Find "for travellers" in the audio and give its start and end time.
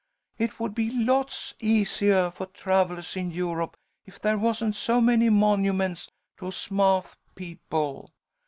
2.33-3.15